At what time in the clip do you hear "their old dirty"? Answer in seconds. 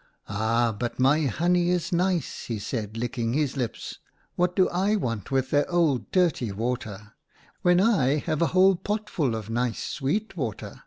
5.50-6.50